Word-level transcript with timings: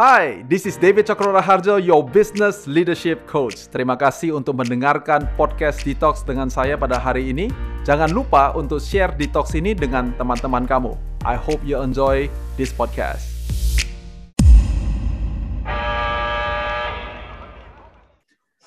Hai, 0.00 0.40
this 0.48 0.64
is 0.64 0.80
David 0.80 1.04
Cokro 1.04 1.36
Harjo, 1.44 1.76
your 1.76 2.00
business 2.00 2.64
leadership 2.64 3.28
coach. 3.28 3.68
Terima 3.68 4.00
kasih 4.00 4.32
untuk 4.32 4.56
mendengarkan 4.56 5.28
podcast 5.36 5.84
Detox 5.84 6.24
dengan 6.24 6.48
saya 6.48 6.80
pada 6.80 6.96
hari 6.96 7.28
ini. 7.28 7.52
Jangan 7.84 8.08
lupa 8.08 8.56
untuk 8.56 8.80
share 8.80 9.12
Detox 9.12 9.52
ini 9.52 9.76
dengan 9.76 10.16
teman-teman 10.16 10.64
kamu. 10.64 10.96
I 11.28 11.36
hope 11.36 11.60
you 11.68 11.76
enjoy 11.84 12.32
this 12.56 12.72
podcast. 12.72 13.28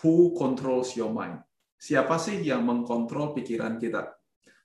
Who 0.06 0.38
controls 0.38 0.94
your 0.94 1.10
mind? 1.10 1.42
Siapa 1.82 2.22
sih 2.22 2.46
yang 2.46 2.62
mengkontrol 2.62 3.34
pikiran 3.34 3.82
kita? 3.82 4.22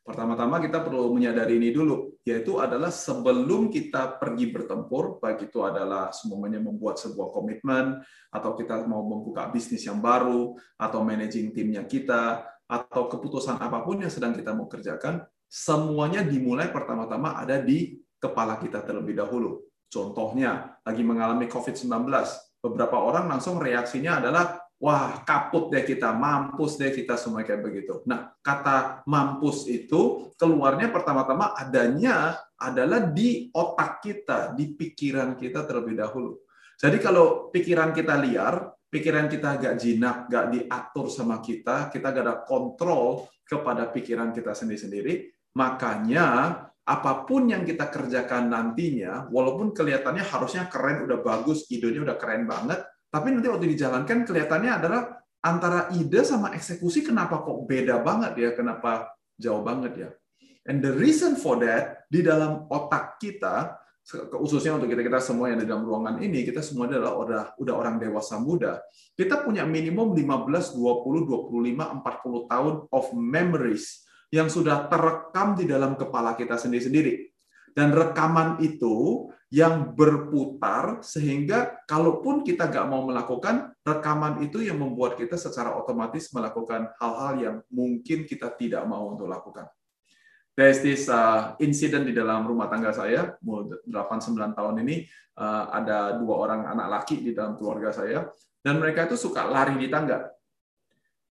Pertama-tama 0.09 0.57
kita 0.65 0.81
perlu 0.81 1.13
menyadari 1.13 1.61
ini 1.61 1.69
dulu, 1.69 2.17
yaitu 2.25 2.57
adalah 2.57 2.89
sebelum 2.89 3.69
kita 3.69 4.17
pergi 4.17 4.49
bertempur, 4.49 5.21
baik 5.21 5.53
itu 5.53 5.61
adalah 5.61 6.09
semuanya 6.17 6.65
membuat 6.65 6.97
sebuah 6.97 7.29
komitmen, 7.29 8.01
atau 8.33 8.57
kita 8.57 8.89
mau 8.89 9.05
membuka 9.05 9.45
bisnis 9.53 9.85
yang 9.85 10.01
baru, 10.01 10.57
atau 10.81 11.05
managing 11.05 11.53
timnya 11.53 11.85
kita, 11.85 12.41
atau 12.65 13.05
keputusan 13.05 13.61
apa 13.61 13.85
pun 13.85 14.01
yang 14.01 14.09
sedang 14.09 14.33
kita 14.33 14.57
mau 14.57 14.65
kerjakan, 14.65 15.29
semuanya 15.45 16.25
dimulai 16.25 16.73
pertama-tama 16.73 17.37
ada 17.37 17.61
di 17.61 18.01
kepala 18.17 18.57
kita 18.65 18.81
terlebih 18.89 19.13
dahulu. 19.13 19.61
Contohnya, 19.93 20.81
lagi 20.89 21.05
mengalami 21.05 21.53
COVID-19, 21.53 22.09
beberapa 22.65 22.97
orang 22.97 23.29
langsung 23.29 23.61
reaksinya 23.61 24.25
adalah 24.25 24.57
wah 24.79 25.27
kaput 25.27 25.75
deh 25.75 25.83
kita, 25.83 26.15
mampus 26.15 26.79
deh 26.79 26.95
kita 26.95 27.19
semua 27.19 27.43
kayak 27.43 27.63
begitu. 27.63 28.03
Nah, 28.07 28.31
kata 28.39 29.03
mampus 29.11 29.67
itu 29.67 30.31
keluarnya 30.39 30.95
pertama-tama 30.95 31.55
adanya 31.59 32.39
adalah 32.59 33.11
di 33.11 33.51
otak 33.51 34.03
kita, 34.03 34.55
di 34.55 34.75
pikiran 34.75 35.35
kita 35.35 35.67
terlebih 35.67 35.99
dahulu. 35.99 36.39
Jadi 36.79 36.99
kalau 37.03 37.51
pikiran 37.51 37.91
kita 37.91 38.15
liar, 38.23 38.71
pikiran 38.87 39.27
kita 39.27 39.59
gak 39.59 39.77
jinak, 39.83 40.31
gak 40.31 40.47
diatur 40.55 41.11
sama 41.11 41.43
kita, 41.43 41.91
kita 41.91 42.15
gak 42.15 42.25
ada 42.25 42.37
kontrol 42.47 43.27
kepada 43.43 43.91
pikiran 43.91 44.31
kita 44.31 44.55
sendiri-sendiri, 44.55 45.27
makanya 45.59 46.55
apa 46.89 47.29
pun 47.29 47.51
yang 47.51 47.67
kita 47.67 47.91
kerjakan 47.91 48.49
nantinya, 48.49 49.27
walaupun 49.29 49.75
kelihatannya 49.75 50.25
harusnya 50.25 50.71
keren, 50.71 51.05
udah 51.05 51.19
bagus, 51.21 51.67
idenya 51.69 52.01
udah 52.01 52.17
keren 52.17 52.49
banget, 52.49 52.81
tapi 53.19 53.35
nanti 53.35 53.51
waktu 53.51 53.75
dijalankan 53.75 54.23
kelihatannya 54.23 54.71
adalah 54.79 55.03
antara 55.43 55.91
ide 55.91 56.23
sama 56.23 56.55
eksekusi 56.55 57.03
kenapa 57.03 57.43
kok 57.43 57.67
beda 57.67 57.99
banget 57.99 58.39
ya, 58.39 58.51
kenapa 58.55 59.11
jauh 59.35 59.67
banget 59.67 59.93
ya. 59.99 60.11
And 60.71 60.79
the 60.79 60.95
reason 60.95 61.35
for 61.35 61.59
that 61.67 62.07
di 62.07 62.23
dalam 62.23 62.71
otak 62.71 63.19
kita 63.19 63.75
khususnya 64.39 64.79
untuk 64.79 64.87
kita 64.87 65.03
kita 65.03 65.19
semua 65.19 65.51
yang 65.51 65.59
di 65.59 65.67
dalam 65.67 65.83
ruangan 65.85 66.23
ini 66.23 66.47
kita 66.47 66.63
semua 66.63 66.87
adalah 66.87 67.19
udah 67.19 67.43
udah 67.59 67.75
orang 67.75 67.99
dewasa 67.99 68.39
muda. 68.39 68.79
Kita 69.19 69.43
punya 69.43 69.67
minimum 69.67 70.15
15, 70.15 70.79
20, 70.79 71.27
25, 71.27 71.75
40 72.07 72.53
tahun 72.55 72.75
of 72.95 73.05
memories 73.19 74.07
yang 74.31 74.47
sudah 74.47 74.87
terekam 74.87 75.59
di 75.59 75.67
dalam 75.67 75.99
kepala 75.99 76.39
kita 76.39 76.55
sendiri-sendiri. 76.55 77.35
Dan 77.79 77.95
rekaman 77.95 78.59
itu 78.59 79.31
yang 79.55 79.95
berputar 79.95 80.99
sehingga 81.07 81.79
kalaupun 81.87 82.43
kita 82.43 82.67
nggak 82.67 82.87
mau 82.91 83.07
melakukan 83.07 83.71
rekaman 83.87 84.43
itu 84.43 84.67
yang 84.67 84.83
membuat 84.83 85.15
kita 85.15 85.39
secara 85.39 85.79
otomatis 85.79 86.27
melakukan 86.35 86.91
hal-hal 86.99 87.33
yang 87.39 87.57
mungkin 87.71 88.27
kita 88.27 88.51
tidak 88.59 88.83
mau 88.83 89.15
untuk 89.15 89.31
lakukan. 89.31 89.71
There's 90.59 90.83
this 90.83 91.07
uh, 91.07 91.55
incident 91.63 92.03
di 92.03 92.11
dalam 92.11 92.43
rumah 92.43 92.67
tangga 92.67 92.91
saya, 92.91 93.39
8-9 93.47 94.59
tahun 94.59 94.75
ini, 94.83 95.07
uh, 95.39 95.71
ada 95.71 96.19
dua 96.19 96.35
orang 96.35 96.67
anak 96.67 96.89
laki 96.99 97.23
di 97.23 97.31
dalam 97.31 97.55
keluarga 97.55 97.95
saya, 97.95 98.27
dan 98.59 98.83
mereka 98.83 99.07
itu 99.07 99.15
suka 99.15 99.47
lari 99.47 99.79
di 99.79 99.87
tangga. 99.87 100.35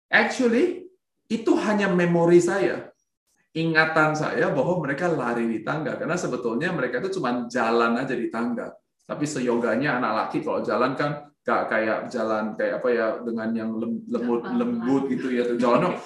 Actually, 0.06 0.86
itu 1.26 1.52
hanya 1.58 1.90
memori 1.90 2.38
saya 2.38 2.86
ingatan 3.56 4.12
saya 4.12 4.52
bahwa 4.52 4.84
mereka 4.84 5.08
lari 5.08 5.48
di 5.48 5.64
tangga 5.64 5.96
karena 5.96 6.12
sebetulnya 6.14 6.76
mereka 6.76 7.00
itu 7.00 7.16
cuma 7.16 7.48
jalan 7.48 7.96
aja 7.96 8.12
di 8.12 8.28
tangga. 8.28 8.68
Tapi 9.06 9.24
seyoganya 9.24 9.96
anak 9.96 10.12
laki 10.12 10.44
kalau 10.44 10.60
jalan 10.60 10.92
kan 10.92 11.32
gak 11.40 11.70
kayak 11.70 12.10
jalan 12.12 12.52
kayak 12.58 12.82
apa 12.82 12.88
ya 12.90 13.06
dengan 13.22 13.48
yang 13.54 13.70
lembut 13.80 14.42
lembut 14.44 15.02
gitu 15.08 15.32
ya 15.32 15.48
jalannya. 15.56 15.96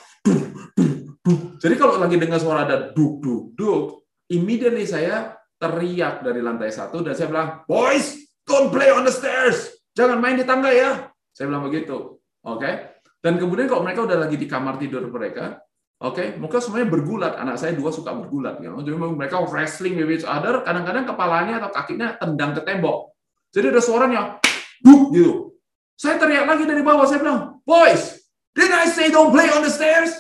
Jadi 1.61 1.75
kalau 1.77 2.01
lagi 2.01 2.17
dengar 2.17 2.39
suara 2.41 2.65
ada 2.65 2.95
duk 2.95 3.21
duk 3.21 3.43
duk, 3.59 3.83
immediately 4.31 4.87
saya 4.87 5.37
teriak 5.61 6.25
dari 6.25 6.41
lantai 6.41 6.73
satu 6.73 7.05
dan 7.05 7.13
saya 7.13 7.29
bilang, 7.29 7.49
boys, 7.69 8.17
don't 8.49 8.73
play 8.73 8.89
on 8.89 9.05
the 9.05 9.13
stairs, 9.13 9.69
jangan 9.93 10.17
main 10.17 10.41
di 10.41 10.49
tangga 10.49 10.73
ya. 10.73 11.13
Saya 11.37 11.53
bilang 11.53 11.69
begitu, 11.69 12.17
oke. 12.41 12.57
Okay? 12.65 12.97
Dan 13.21 13.37
kemudian 13.37 13.69
kalau 13.69 13.85
mereka 13.85 14.09
udah 14.09 14.25
lagi 14.25 14.41
di 14.41 14.49
kamar 14.49 14.81
tidur 14.81 15.05
mereka, 15.13 15.61
Oke, 16.01 16.17
okay? 16.17 16.29
mereka 16.41 16.65
semuanya 16.65 16.89
bergulat. 16.89 17.37
Anak 17.37 17.61
saya 17.61 17.77
dua 17.77 17.93
suka 17.93 18.17
bergulat. 18.17 18.57
Ya. 18.65 18.73
Jadi 18.73 18.97
mereka 18.97 19.45
wrestling 19.45 20.01
with 20.01 20.09
each 20.09 20.25
other. 20.25 20.65
Kadang-kadang 20.65 21.05
kepalanya 21.05 21.61
atau 21.61 21.69
kakinya 21.77 22.17
tendang 22.17 22.57
ke 22.57 22.65
tembok. 22.65 23.13
Jadi 23.53 23.69
ada 23.69 23.83
suaranya, 23.85 24.21
buk 24.81 25.13
gitu. 25.13 25.53
Saya 26.01 26.17
teriak 26.17 26.49
lagi 26.49 26.65
dari 26.65 26.81
bawah. 26.81 27.05
Saya 27.05 27.21
bilang, 27.21 27.61
boys, 27.69 28.17
did 28.57 28.73
I 28.73 28.89
say 28.89 29.13
don't 29.13 29.29
play 29.29 29.53
on 29.53 29.61
the 29.61 29.69
stairs? 29.69 30.17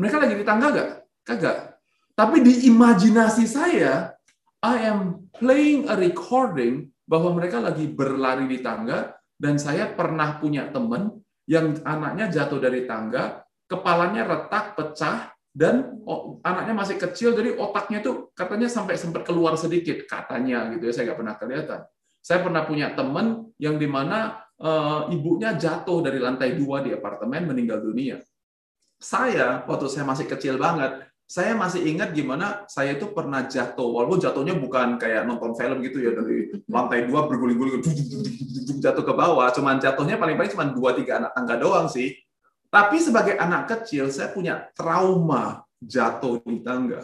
Mereka 0.00 0.16
lagi 0.16 0.32
di 0.32 0.48
tangga 0.48 0.72
gak? 0.72 0.90
Kagak. 1.28 1.76
Tapi 2.16 2.40
di 2.40 2.72
imajinasi 2.72 3.44
saya, 3.44 4.16
I 4.64 4.76
am 4.88 5.28
playing 5.36 5.92
a 5.92 5.94
recording 6.00 6.88
bahwa 7.04 7.36
mereka 7.36 7.60
lagi 7.60 7.84
berlari 7.84 8.48
di 8.48 8.64
tangga 8.64 9.12
dan 9.36 9.60
saya 9.60 9.92
pernah 9.92 10.40
punya 10.40 10.72
teman 10.72 11.20
yang 11.44 11.76
anaknya 11.84 12.32
jatuh 12.32 12.60
dari 12.60 12.88
tangga 12.88 13.44
kepalanya 13.68 14.24
retak, 14.24 14.74
pecah, 14.74 15.30
dan 15.52 16.00
anaknya 16.46 16.74
masih 16.76 16.96
kecil, 16.96 17.34
jadi 17.34 17.58
otaknya 17.58 17.98
itu 18.00 18.30
katanya 18.32 18.70
sampai 18.70 18.94
sempat 18.94 19.26
keluar 19.26 19.58
sedikit, 19.58 20.06
katanya 20.08 20.70
gitu 20.72 20.88
ya, 20.88 20.92
saya 20.94 21.04
nggak 21.10 21.18
pernah 21.18 21.34
kelihatan. 21.34 21.80
Saya 22.22 22.38
pernah 22.44 22.62
punya 22.62 22.94
teman 22.94 23.50
yang 23.58 23.74
di 23.74 23.88
mana 23.90 24.38
e, 24.54 24.70
ibunya 25.18 25.58
jatuh 25.58 25.98
dari 26.04 26.22
lantai 26.22 26.54
dua 26.54 26.84
di 26.84 26.94
apartemen, 26.94 27.48
meninggal 27.48 27.82
dunia. 27.82 28.22
Saya, 29.02 29.66
waktu 29.66 29.86
saya 29.90 30.06
masih 30.06 30.30
kecil 30.30 30.62
banget, 30.62 31.06
saya 31.26 31.58
masih 31.58 31.84
ingat 31.90 32.14
gimana 32.14 32.62
saya 32.70 32.94
itu 32.94 33.10
pernah 33.10 33.42
jatuh, 33.44 33.98
walaupun 33.98 34.22
jatuhnya 34.22 34.54
bukan 34.56 34.94
kayak 34.94 35.26
nonton 35.26 35.58
film 35.58 35.82
gitu 35.82 36.06
ya, 36.06 36.14
dari 36.14 36.54
lantai 36.70 37.10
dua 37.10 37.26
berguling-guling, 37.26 37.82
jatuh 38.78 39.02
ke 39.02 39.12
bawah, 39.16 39.50
cuman 39.50 39.82
jatuhnya 39.82 40.22
paling-paling 40.22 40.54
cuma 40.54 40.70
dua 40.70 40.94
tiga 40.94 41.18
anak 41.18 41.34
tangga 41.34 41.58
doang 41.58 41.90
sih 41.90 42.14
tapi 42.68 43.00
sebagai 43.00 43.40
anak 43.40 43.68
kecil, 43.72 44.12
saya 44.12 44.28
punya 44.28 44.68
trauma 44.76 45.64
jatuh 45.80 46.44
di 46.44 46.60
tangga. 46.60 47.00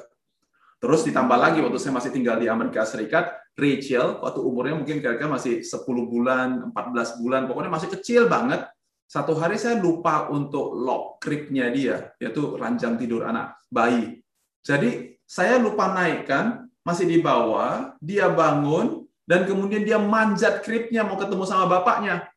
Terus 0.76 1.00
ditambah 1.08 1.38
lagi 1.40 1.64
waktu 1.64 1.80
saya 1.80 1.96
masih 1.96 2.12
tinggal 2.12 2.36
di 2.36 2.44
Amerika 2.44 2.84
Serikat, 2.84 3.32
Rachel 3.56 4.20
waktu 4.20 4.40
umurnya 4.44 4.76
mungkin 4.76 5.00
kira-kira 5.00 5.30
masih 5.30 5.64
10 5.64 5.80
bulan, 6.04 6.68
14 6.76 7.22
bulan, 7.24 7.48
pokoknya 7.48 7.72
masih 7.72 7.88
kecil 7.96 8.28
banget. 8.28 8.68
Satu 9.08 9.32
hari 9.38 9.56
saya 9.56 9.80
lupa 9.80 10.28
untuk 10.28 10.76
lock 10.76 11.24
cribnya 11.24 11.72
dia, 11.72 12.12
yaitu 12.20 12.60
ranjang 12.60 13.00
tidur 13.00 13.24
anak 13.24 13.56
bayi. 13.72 14.20
Jadi 14.60 15.16
saya 15.24 15.56
lupa 15.56 15.88
naikkan, 15.96 16.68
masih 16.84 17.08
di 17.08 17.24
bawah, 17.24 17.96
dia 18.04 18.28
bangun, 18.28 19.08
dan 19.24 19.48
kemudian 19.48 19.88
dia 19.88 19.96
manjat 19.96 20.60
cribnya 20.60 21.00
mau 21.00 21.16
ketemu 21.16 21.48
sama 21.48 21.64
bapaknya. 21.64 22.28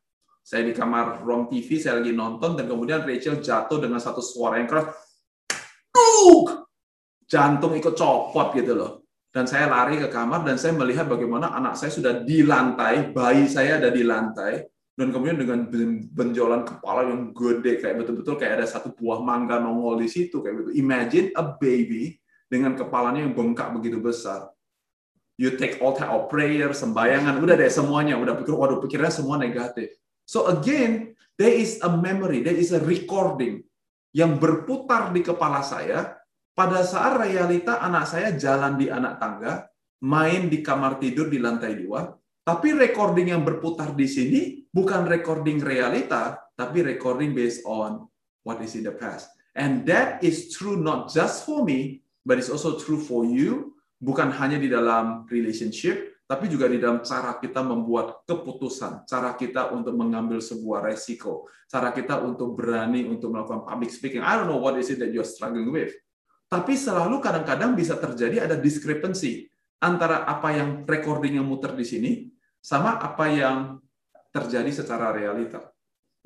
Saya 0.48 0.64
di 0.64 0.72
kamar 0.72 1.20
ruang 1.28 1.44
TV, 1.52 1.76
saya 1.76 2.00
lagi 2.00 2.16
nonton, 2.16 2.56
dan 2.56 2.64
kemudian 2.64 3.04
Rachel 3.04 3.44
jatuh 3.44 3.84
dengan 3.84 4.00
satu 4.00 4.24
suara 4.24 4.56
yang 4.56 4.64
keras. 4.64 4.96
Duk! 5.92 6.72
Jantung 7.28 7.76
ikut 7.76 7.92
copot 7.92 8.56
gitu 8.56 8.72
loh. 8.72 9.04
Dan 9.28 9.44
saya 9.44 9.68
lari 9.68 10.00
ke 10.00 10.08
kamar, 10.08 10.48
dan 10.48 10.56
saya 10.56 10.72
melihat 10.72 11.04
bagaimana 11.04 11.52
anak 11.52 11.76
saya 11.76 11.92
sudah 11.92 12.24
di 12.24 12.40
lantai, 12.48 13.12
bayi 13.12 13.44
saya 13.44 13.76
ada 13.76 13.92
di 13.92 14.00
lantai, 14.00 14.64
dan 14.96 15.12
kemudian 15.12 15.36
dengan 15.36 15.68
benjolan 16.16 16.64
kepala 16.64 17.04
yang 17.04 17.36
gede, 17.36 17.84
kayak 17.84 18.00
betul-betul 18.00 18.40
kayak 18.40 18.64
ada 18.64 18.66
satu 18.72 18.96
buah 18.96 19.20
mangga 19.20 19.60
nongol 19.60 20.00
di 20.00 20.08
situ, 20.08 20.40
kayak 20.40 20.64
gitu. 20.64 20.80
Imagine 20.80 21.28
a 21.36 21.44
baby 21.44 22.16
dengan 22.48 22.72
kepalanya 22.72 23.20
yang 23.20 23.36
bengkak 23.36 23.68
begitu 23.76 24.00
besar. 24.00 24.48
You 25.36 25.60
take 25.60 25.84
all 25.84 25.92
type 25.92 26.08
of 26.08 26.32
prayer, 26.32 26.72
sembayangan, 26.72 27.36
udah 27.36 27.52
deh 27.52 27.68
semuanya, 27.68 28.16
udah 28.16 28.32
pikir, 28.40 28.56
waduh 28.56 28.80
pikirnya 28.80 29.12
semua 29.12 29.36
negatif. 29.36 29.92
So 30.28 30.52
again, 30.52 31.16
there 31.40 31.56
is 31.56 31.80
a 31.80 31.88
memory, 31.88 32.44
there 32.44 32.52
is 32.52 32.76
a 32.76 32.84
recording 32.84 33.64
yang 34.12 34.36
berputar 34.36 35.08
di 35.16 35.24
kepala 35.24 35.64
saya. 35.64 36.20
Pada 36.52 36.84
saat 36.84 37.16
realita 37.16 37.80
anak 37.80 38.04
saya 38.04 38.36
jalan 38.36 38.76
di 38.76 38.92
anak 38.92 39.16
tangga, 39.16 39.72
main 40.04 40.52
di 40.52 40.60
kamar 40.60 41.00
tidur 41.00 41.32
di 41.32 41.40
lantai 41.40 41.80
dua, 41.80 42.12
tapi 42.44 42.76
recording 42.76 43.32
yang 43.32 43.40
berputar 43.46 43.96
di 43.96 44.04
sini 44.04 44.40
bukan 44.68 45.08
recording 45.08 45.62
realita, 45.62 46.36
tapi 46.58 46.82
recording 46.82 47.32
based 47.32 47.62
on 47.64 48.04
what 48.44 48.60
is 48.60 48.74
in 48.74 48.84
the 48.84 48.92
past. 48.92 49.32
And 49.54 49.86
that 49.88 50.20
is 50.20 50.52
true 50.52 50.76
not 50.76 51.08
just 51.08 51.46
for 51.46 51.62
me, 51.62 52.02
but 52.26 52.36
it's 52.36 52.50
also 52.50 52.76
true 52.76 52.98
for 52.98 53.22
you, 53.22 53.78
bukan 54.02 54.34
hanya 54.34 54.58
di 54.58 54.66
dalam 54.66 55.30
relationship, 55.30 56.17
tapi 56.28 56.44
juga 56.52 56.68
di 56.68 56.76
dalam 56.76 57.00
cara 57.00 57.40
kita 57.40 57.64
membuat 57.64 58.28
keputusan, 58.28 59.08
cara 59.08 59.32
kita 59.32 59.72
untuk 59.72 59.96
mengambil 59.96 60.44
sebuah 60.44 60.84
resiko, 60.84 61.48
cara 61.64 61.88
kita 61.88 62.20
untuk 62.20 62.52
berani 62.52 63.08
untuk 63.08 63.32
melakukan 63.32 63.64
public 63.64 63.88
speaking. 63.88 64.20
I 64.20 64.36
don't 64.36 64.44
know 64.44 64.60
what 64.60 64.76
is 64.76 64.92
it 64.92 65.00
that 65.00 65.08
you're 65.08 65.24
struggling 65.24 65.72
with. 65.72 65.96
Tapi 66.52 66.76
selalu 66.76 67.24
kadang-kadang 67.24 67.72
bisa 67.72 67.96
terjadi 67.96 68.44
ada 68.44 68.60
discrepancy 68.60 69.48
antara 69.80 70.28
apa 70.28 70.52
yang 70.52 70.84
recording 70.84 71.40
yang 71.40 71.48
muter 71.48 71.72
di 71.72 71.88
sini 71.88 72.12
sama 72.60 73.00
apa 73.00 73.24
yang 73.32 73.80
terjadi 74.28 74.84
secara 74.84 75.16
realita. 75.16 75.64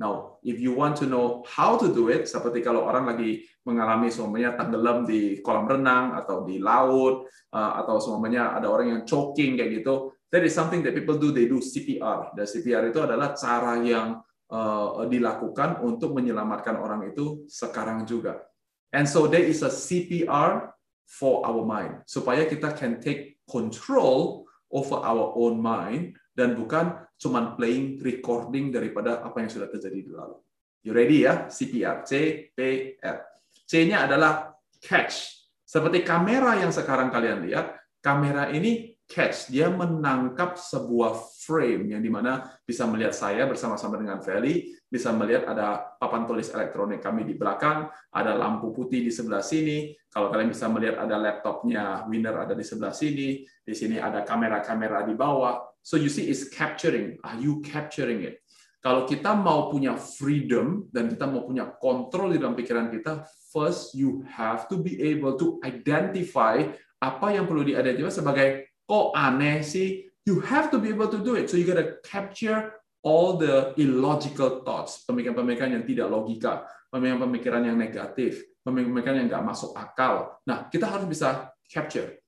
Now, 0.03 0.43
if 0.43 0.59
you 0.59 0.75
want 0.75 0.99
to 0.99 1.07
know 1.07 1.47
how 1.47 1.79
to 1.79 1.87
do 1.87 2.11
it, 2.11 2.27
seperti 2.27 2.59
kalau 2.59 2.83
orang 2.83 3.15
lagi 3.15 3.47
mengalami 3.63 4.11
semuanya 4.11 4.59
tenggelam 4.59 5.07
di 5.07 5.39
kolam 5.39 5.71
renang 5.71 6.19
atau 6.19 6.43
di 6.43 6.59
laut 6.59 7.31
uh, 7.55 7.79
atau 7.79 8.03
semuanya 8.03 8.59
ada 8.59 8.67
orang 8.67 8.99
yang 8.99 9.03
choking 9.07 9.55
kayak 9.55 9.79
gitu, 9.79 10.11
that 10.35 10.43
is 10.43 10.51
something 10.51 10.83
that 10.83 10.91
people 10.91 11.15
do. 11.15 11.31
They 11.31 11.47
do 11.47 11.63
CPR. 11.63 12.35
Dan 12.35 12.51
CPR 12.51 12.91
itu 12.91 12.99
adalah 12.99 13.39
cara 13.39 13.79
yang 13.79 14.19
uh, 14.51 15.07
dilakukan 15.07 15.79
untuk 15.87 16.19
menyelamatkan 16.19 16.75
orang 16.83 17.15
itu 17.15 17.47
sekarang 17.47 18.03
juga. 18.03 18.43
And 18.91 19.07
so 19.07 19.31
there 19.31 19.47
is 19.47 19.63
a 19.63 19.71
CPR 19.71 20.75
for 21.07 21.47
our 21.47 21.63
mind 21.63 22.03
supaya 22.11 22.43
kita 22.51 22.75
can 22.75 22.99
take 22.99 23.39
control 23.47 24.51
over 24.73 24.99
our 24.99 25.31
own 25.37 25.61
mind 25.61 26.17
dan 26.32 26.56
bukan 26.56 26.96
cuma 27.20 27.55
playing 27.55 28.00
recording 28.00 28.73
daripada 28.73 29.20
apa 29.20 29.44
yang 29.44 29.50
sudah 29.52 29.69
terjadi 29.69 29.99
di 30.00 30.12
lalu. 30.12 30.37
You 30.82 30.90
ready 30.96 31.29
ya? 31.29 31.46
CPR. 31.46 32.02
C, 32.02 32.12
P, 32.50 32.58
R. 32.99 33.19
C-nya 33.69 34.11
adalah 34.11 34.58
catch. 34.82 35.46
Seperti 35.62 36.02
kamera 36.02 36.58
yang 36.58 36.75
sekarang 36.75 37.08
kalian 37.08 37.46
lihat, 37.46 37.79
kamera 38.02 38.50
ini 38.50 38.93
catch. 39.06 39.49
Dia 39.49 39.70
menangkap 39.70 40.58
sebuah 40.58 41.17
frame 41.46 41.96
yang 41.96 42.02
di 42.02 42.11
mana 42.11 42.44
bisa 42.67 42.84
melihat 42.84 43.14
saya 43.14 43.46
bersama-sama 43.46 43.96
dengan 43.96 44.19
Feli, 44.20 44.75
bisa 44.88 45.14
melihat 45.14 45.49
ada 45.49 45.96
papan 45.96 46.29
tulis 46.29 46.52
elektronik 46.52 47.00
kami 47.00 47.25
di 47.25 47.38
belakang, 47.38 47.88
ada 48.12 48.32
lampu 48.37 48.73
putih 48.75 49.00
di 49.00 49.12
sebelah 49.12 49.40
sini. 49.40 49.96
Kalau 50.12 50.29
kalian 50.29 50.52
bisa 50.52 50.69
melihat 50.69 51.00
ada 51.00 51.17
laptopnya 51.17 52.05
Winner 52.08 52.37
ada 52.44 52.52
di 52.52 52.64
sebelah 52.64 52.93
sini, 52.93 53.40
di 53.64 53.75
sini 53.76 53.96
ada 53.96 54.20
kamera-kamera 54.26 55.06
di 55.08 55.17
bawah. 55.17 55.72
So 55.82 55.99
you 55.99 56.08
see 56.08 56.31
is 56.31 56.46
capturing. 56.49 57.19
Are 57.26 57.37
you 57.37 57.58
capturing 57.61 58.23
it? 58.23 58.43
Kalau 58.82 59.06
kita 59.06 59.31
mau 59.38 59.70
punya 59.70 59.94
freedom 59.94 60.90
dan 60.90 61.06
kita 61.06 61.31
mau 61.31 61.46
punya 61.46 61.70
kontrol 61.79 62.34
di 62.34 62.38
dalam 62.43 62.58
pikiran 62.58 62.90
kita, 62.90 63.23
first 63.55 63.94
you 63.94 64.26
have 64.26 64.67
to 64.67 64.75
be 64.75 64.99
able 64.99 65.38
to 65.38 65.62
identify 65.62 66.58
apa 66.99 67.26
yang 67.31 67.46
perlu 67.46 67.62
diidentifikasi 67.62 68.19
sebagai 68.19 68.49
kok 68.82 69.14
aneh 69.14 69.62
sih. 69.62 70.11
You 70.26 70.43
have 70.46 70.70
to 70.75 70.79
be 70.82 70.90
able 70.90 71.11
to 71.11 71.19
do 71.19 71.38
it. 71.38 71.50
So 71.50 71.58
you 71.58 71.67
gotta 71.67 71.99
capture 72.02 72.82
all 73.02 73.38
the 73.38 73.75
illogical 73.79 74.62
thoughts, 74.62 75.02
pemikiran-pemikiran 75.06 75.75
yang 75.79 75.84
tidak 75.87 76.06
logika, 76.11 76.67
pemikiran-pemikiran 76.94 77.62
yang 77.67 77.79
negatif, 77.79 78.46
pemikiran-pemikiran 78.62 79.17
yang 79.23 79.29
nggak 79.31 79.46
masuk 79.46 79.75
akal. 79.75 80.38
Nah, 80.46 80.70
kita 80.70 80.87
harus 80.87 81.06
bisa 81.11 81.50
capture. 81.67 82.23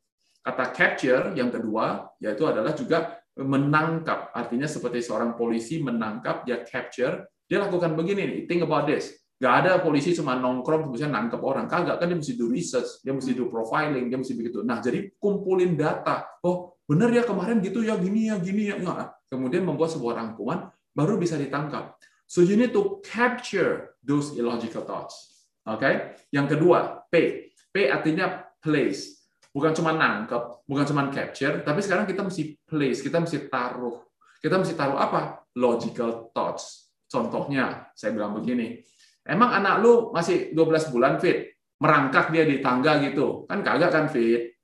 Kata 0.45 0.75
capture 0.75 1.33
yang 1.39 1.49
kedua 1.49 2.11
yaitu 2.21 2.45
adalah 2.45 2.77
juga 2.77 3.24
menangkap, 3.35 4.31
artinya 4.31 4.71
seperti 4.71 5.03
seorang 5.03 5.35
polisi 5.35 5.83
menangkap, 5.83 6.47
dia 6.47 6.63
capture, 6.63 7.27
dia 7.51 7.59
lakukan 7.59 7.99
begini 7.99 8.23
nih, 8.25 8.41
think 8.47 8.63
about 8.63 8.87
this. 8.87 9.11
Gak 9.43 9.67
ada 9.67 9.83
polisi 9.83 10.15
cuma 10.15 10.39
nongkrong 10.39 10.89
kemudian 10.89 11.11
nangkep 11.11 11.43
orang, 11.43 11.67
kagak 11.67 11.99
kan 11.99 12.07
dia 12.07 12.17
mesti 12.17 12.39
do 12.39 12.47
research, 12.47 13.03
dia 13.03 13.11
mesti 13.11 13.35
do 13.35 13.51
profiling, 13.51 14.07
dia 14.07 14.17
mesti 14.17 14.33
begitu. 14.39 14.63
Nah 14.63 14.79
jadi 14.79 15.11
kumpulin 15.19 15.75
data, 15.75 16.23
oh 16.47 16.79
bener 16.87 17.11
ya 17.11 17.27
kemarin 17.27 17.59
gitu 17.59 17.83
ya 17.83 17.99
gini 17.99 18.31
ya 18.31 18.39
gini 18.39 18.71
ya, 18.71 18.79
nggak. 18.79 19.27
Kemudian 19.27 19.67
membuat 19.67 19.91
sebuah 19.91 20.15
rangkuman, 20.23 20.71
baru 20.95 21.19
bisa 21.19 21.35
ditangkap. 21.35 21.99
So 22.31 22.41
you 22.41 22.55
need 22.55 22.71
to 22.73 23.03
capture 23.03 23.99
those 24.01 24.39
illogical 24.39 24.87
thoughts. 24.87 25.45
Oke, 25.67 25.83
okay? 25.83 25.95
yang 26.31 26.47
kedua 26.47 27.05
P, 27.11 27.47
P 27.75 27.91
artinya 27.91 28.47
place 28.63 29.14
bukan 29.55 29.71
cuma 29.71 29.95
nangkep, 29.95 30.67
bukan 30.67 30.85
cuma 30.91 31.07
capture, 31.15 31.63
tapi 31.63 31.79
sekarang 31.79 32.11
kita 32.11 32.27
mesti 32.27 32.59
place, 32.67 32.99
kita 32.99 33.23
mesti 33.23 33.47
taruh. 33.47 34.03
Kita 34.43 34.59
mesti 34.59 34.75
taruh 34.75 34.99
apa? 34.99 35.47
Logical 35.55 36.35
thoughts. 36.35 36.91
Contohnya, 37.07 37.89
saya 37.95 38.11
bilang 38.11 38.35
begini, 38.35 38.83
emang 39.23 39.55
anak 39.55 39.79
lu 39.79 40.11
masih 40.11 40.51
12 40.51 40.91
bulan 40.91 41.23
fit, 41.23 41.55
merangkak 41.79 42.35
dia 42.35 42.43
di 42.43 42.59
tangga 42.59 42.99
gitu, 42.99 43.47
kan 43.47 43.63
kagak 43.63 43.95
kan 43.95 44.11
fit. 44.11 44.59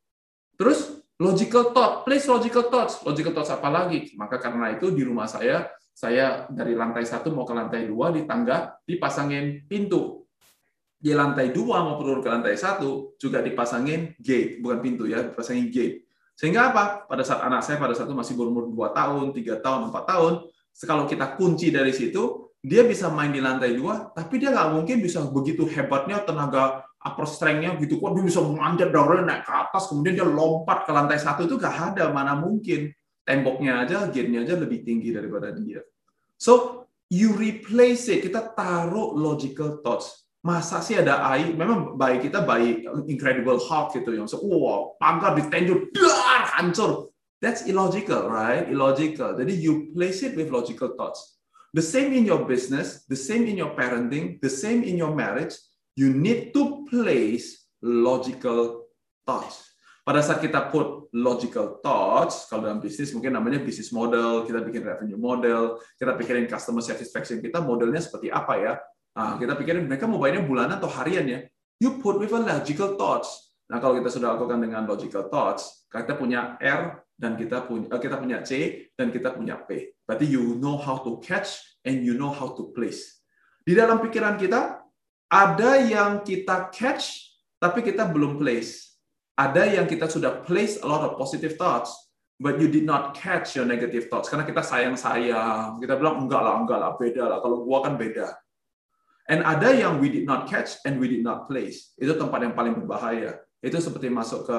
Terus 0.58 1.06
logical 1.22 1.70
thought, 1.70 2.02
place 2.02 2.26
logical 2.26 2.66
thoughts. 2.66 2.98
Logical 3.06 3.30
thoughts 3.30 3.54
apa 3.54 3.70
lagi? 3.70 4.10
Maka 4.18 4.42
karena 4.42 4.74
itu 4.74 4.90
di 4.90 5.06
rumah 5.06 5.30
saya, 5.30 5.70
saya 5.94 6.50
dari 6.50 6.74
lantai 6.74 7.06
satu 7.06 7.30
mau 7.30 7.46
ke 7.46 7.54
lantai 7.54 7.86
dua 7.86 8.10
di 8.10 8.26
tangga 8.26 8.74
dipasangin 8.82 9.70
pintu 9.70 10.20
di 11.00 11.16
lantai 11.16 11.48
dua 11.48 11.80
mau 11.80 11.96
turun 11.96 12.20
ke 12.20 12.28
lantai 12.28 12.60
satu 12.60 13.16
juga 13.16 13.40
dipasangin 13.40 14.20
gate, 14.20 14.60
bukan 14.60 14.78
pintu 14.84 15.08
ya, 15.08 15.24
dipasangin 15.24 15.72
gate. 15.72 16.04
Sehingga 16.36 16.72
apa? 16.72 17.08
Pada 17.08 17.24
saat 17.24 17.40
anak 17.40 17.64
saya 17.64 17.80
pada 17.80 17.96
saat 17.96 18.08
itu 18.08 18.16
masih 18.16 18.36
berumur 18.36 18.68
2 18.68 18.92
tahun, 18.92 19.32
3 19.32 19.64
tahun, 19.64 19.80
4 19.88 20.12
tahun, 20.12 20.32
kalau 20.84 21.04
kita 21.08 21.36
kunci 21.36 21.72
dari 21.72 21.92
situ, 21.92 22.52
dia 22.60 22.84
bisa 22.84 23.08
main 23.08 23.32
di 23.32 23.40
lantai 23.40 23.72
dua, 23.72 24.12
tapi 24.12 24.36
dia 24.36 24.52
nggak 24.52 24.68
mungkin 24.76 25.00
bisa 25.00 25.24
begitu 25.24 25.64
hebatnya 25.64 26.20
tenaga 26.20 26.84
upper 27.00 27.24
strength-nya 27.24 27.80
gitu 27.80 27.96
kok 27.96 28.12
dia 28.12 28.24
bisa 28.24 28.44
manjat 28.44 28.92
dari 28.92 29.24
naik 29.24 29.48
ke 29.48 29.52
atas, 29.52 29.88
kemudian 29.88 30.20
dia 30.20 30.28
lompat 30.28 30.84
ke 30.84 30.92
lantai 30.92 31.16
satu 31.16 31.48
itu 31.48 31.56
nggak 31.56 31.96
ada, 31.96 32.12
mana 32.12 32.36
mungkin. 32.36 32.92
Temboknya 33.24 33.84
aja, 33.84 34.08
gate-nya 34.08 34.44
aja 34.44 34.56
lebih 34.56 34.84
tinggi 34.84 35.12
daripada 35.12 35.52
dia. 35.52 35.80
So, 36.40 36.84
you 37.12 37.36
replace 37.36 38.08
it, 38.08 38.24
kita 38.24 38.56
taruh 38.56 39.12
logical 39.12 39.80
thoughts 39.84 40.29
masa 40.40 40.80
sih 40.80 40.96
ada 40.96 41.20
AI? 41.20 41.52
Memang 41.52 41.96
bayi 42.00 42.20
kita 42.20 42.44
bayi 42.44 42.84
Incredible 43.08 43.60
Hulk 43.60 43.96
gitu 43.96 44.16
yang 44.16 44.28
so, 44.28 44.40
wow 44.40 44.96
pagar 44.96 45.36
ditenjur 45.36 45.92
dar 45.92 46.56
hancur. 46.56 47.12
That's 47.40 47.64
illogical 47.64 48.28
right? 48.28 48.68
Illogical. 48.68 49.36
Jadi 49.36 49.52
you 49.56 49.92
place 49.96 50.20
it 50.24 50.36
with 50.36 50.52
logical 50.52 50.92
thoughts. 50.96 51.40
The 51.72 51.84
same 51.84 52.12
in 52.12 52.26
your 52.26 52.44
business 52.44 53.06
the 53.06 53.16
same 53.16 53.46
in 53.46 53.54
your 53.54 53.72
parenting 53.78 54.42
the 54.42 54.50
same 54.50 54.82
in 54.82 54.98
your 54.98 55.14
marriage 55.14 55.54
you 55.94 56.10
need 56.10 56.50
to 56.56 56.84
place 56.90 57.70
logical 57.78 58.90
thoughts. 59.22 59.70
Pada 60.00 60.24
saat 60.24 60.42
kita 60.42 60.72
put 60.72 61.00
logical 61.14 61.78
thoughts 61.84 62.46
kalau 62.50 62.66
dalam 62.66 62.80
bisnis 62.82 63.14
mungkin 63.14 63.34
namanya 63.34 63.62
business 63.62 63.90
model 63.94 64.46
kita 64.46 64.62
bikin 64.62 64.82
revenue 64.82 65.18
model 65.18 65.78
kita 65.98 66.14
pikirin 66.14 66.46
customer 66.46 66.82
satisfaction 66.82 67.42
kita 67.42 67.58
modelnya 67.58 67.98
seperti 67.98 68.30
apa 68.30 68.54
ya 68.58 68.72
Nah, 69.20 69.36
kita 69.36 69.52
pikirin 69.52 69.84
mereka 69.84 70.08
mau 70.08 70.16
bayarnya 70.16 70.48
bulanan 70.48 70.80
atau 70.80 70.88
harian 70.88 71.28
ya. 71.28 71.40
You 71.76 72.00
put 72.00 72.16
with 72.16 72.32
a 72.32 72.40
logical 72.40 72.96
thoughts. 72.96 73.52
Nah, 73.68 73.76
kalau 73.76 74.00
kita 74.00 74.08
sudah 74.08 74.32
lakukan 74.36 74.64
dengan 74.64 74.88
logical 74.88 75.28
thoughts, 75.28 75.84
kita 75.92 76.16
punya 76.16 76.56
R 76.56 77.04
dan 77.20 77.36
kita 77.36 77.68
punya 77.68 77.92
eh, 77.92 78.00
kita 78.00 78.16
punya 78.16 78.40
C 78.40 78.50
dan 78.96 79.12
kita 79.12 79.36
punya 79.36 79.60
P. 79.60 79.92
Berarti 80.08 80.24
you 80.24 80.56
know 80.56 80.80
how 80.80 80.96
to 81.04 81.20
catch 81.20 81.60
and 81.84 82.00
you 82.00 82.16
know 82.16 82.32
how 82.32 82.56
to 82.56 82.72
place. 82.72 83.20
Di 83.60 83.76
dalam 83.76 84.00
pikiran 84.00 84.40
kita 84.40 84.80
ada 85.28 85.70
yang 85.84 86.24
kita 86.24 86.72
catch 86.72 87.36
tapi 87.60 87.84
kita 87.84 88.08
belum 88.08 88.40
place. 88.40 88.96
Ada 89.36 89.68
yang 89.68 89.86
kita 89.86 90.08
sudah 90.08 90.40
place 90.44 90.80
a 90.80 90.86
lot 90.88 91.04
of 91.04 91.20
positive 91.20 91.60
thoughts 91.60 91.92
but 92.40 92.56
you 92.56 92.72
did 92.72 92.88
not 92.88 93.12
catch 93.12 93.52
your 93.52 93.68
negative 93.68 94.08
thoughts 94.08 94.32
karena 94.32 94.48
kita 94.48 94.64
sayang-sayang. 94.64 95.76
Kita 95.76 96.00
bilang 96.00 96.24
enggak 96.24 96.40
lah, 96.40 96.54
enggak 96.64 96.78
lah, 96.80 96.90
beda 96.96 97.24
lah. 97.28 97.38
Kalau 97.44 97.62
gua 97.62 97.84
kan 97.84 98.00
beda. 98.00 98.32
And 99.30 99.46
ada 99.46 99.70
yang 99.70 100.02
we 100.02 100.10
did 100.10 100.26
not 100.26 100.50
catch 100.50 100.82
and 100.82 100.98
we 100.98 101.06
did 101.06 101.22
not 101.22 101.46
place. 101.46 101.94
Itu 101.94 102.18
tempat 102.18 102.42
yang 102.42 102.54
paling 102.58 102.74
berbahaya. 102.82 103.38
Itu 103.62 103.78
seperti 103.78 104.10
masuk 104.10 104.50
ke 104.50 104.58